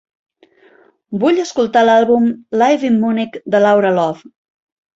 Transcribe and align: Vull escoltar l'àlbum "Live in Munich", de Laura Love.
Vull 1.23 1.41
escoltar 1.43 1.85
l'àlbum 1.85 2.27
"Live 2.63 2.91
in 2.91 2.99
Munich", 3.07 3.39
de 3.57 3.65
Laura 3.69 3.95
Love. 4.03 4.37